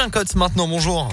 [0.00, 1.10] Colin Cotte maintenant, bonjour.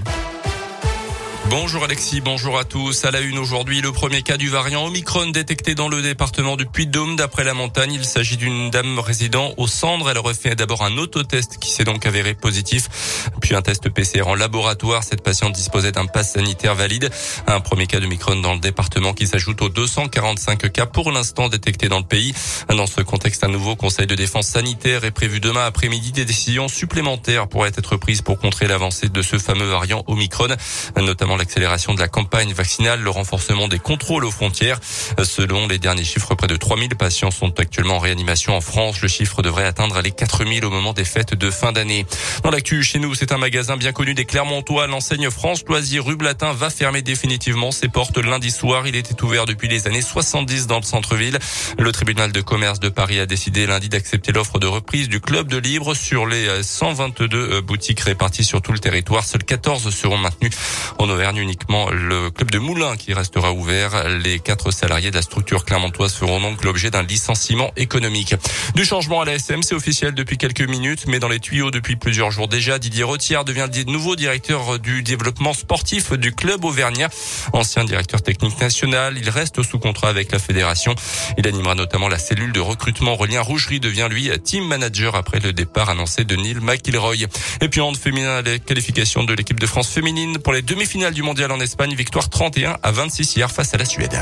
[1.49, 3.05] Bonjour Alexis, bonjour à tous.
[3.05, 6.65] À la une aujourd'hui, le premier cas du variant Omicron détecté dans le département du
[6.65, 7.15] Puy-de-Dôme.
[7.15, 10.09] D'après la montagne, il s'agit d'une dame résidant au Cendres.
[10.09, 14.23] Elle aurait fait d'abord un autotest qui s'est donc avéré positif, puis un test PCR
[14.23, 15.05] en laboratoire.
[15.05, 17.09] Cette patiente disposait d'un pass sanitaire valide.
[17.47, 21.87] Un premier cas d'Omicron dans le département qui s'ajoute aux 245 cas pour l'instant détectés
[21.87, 22.33] dans le pays.
[22.67, 26.11] Dans ce contexte, un nouveau conseil de défense sanitaire est prévu demain après-midi.
[26.11, 30.49] Des décisions supplémentaires pourraient être prises pour contrer l'avancée de ce fameux variant Omicron,
[30.97, 34.79] notamment l'accélération de la campagne vaccinale, le renforcement des contrôles aux frontières.
[35.23, 39.01] Selon les derniers chiffres, près de 3000 patients sont actuellement en réanimation en France.
[39.01, 42.05] Le chiffre devrait atteindre les 4000 au moment des fêtes de fin d'année.
[42.43, 44.87] Dans l'actu, chez nous, c'est un magasin bien connu des Clermontois.
[44.87, 48.87] L'enseigne France Loisirs rue Blatin va fermer définitivement ses portes lundi soir.
[48.87, 51.39] Il était ouvert depuis les années 70 dans le centre-ville.
[51.77, 55.47] Le tribunal de commerce de Paris a décidé lundi d'accepter l'offre de reprise du club
[55.47, 59.23] de libre sur les 122 boutiques réparties sur tout le territoire.
[59.23, 60.51] Seules 14 seront maintenues
[60.97, 64.07] en Auvergne uniquement le club de Moulins qui restera ouvert.
[64.07, 68.35] Les quatre salariés de la structure clermontoise feront donc l'objet d'un licenciement économique.
[68.75, 71.95] Du changement à la SM, c'est officiel depuis quelques minutes, mais dans les tuyaux depuis
[71.95, 72.79] plusieurs jours déjà.
[72.79, 77.09] Didier Retière devient le nouveau directeur du développement sportif du club auvergnat.
[77.53, 80.95] Ancien directeur technique national, il reste sous contrat avec la fédération.
[81.37, 83.15] Il animera notamment la cellule de recrutement.
[83.15, 87.27] Relien Rougerie devient lui team manager après le départ annoncé de Neil McIlroy.
[87.61, 91.23] Et puis en féminin, la qualification de l'équipe de France féminine pour les demi-finales du
[91.23, 91.95] mondial en Espagne.
[91.95, 94.21] Victoire 31 à 26 hier face à la Suède.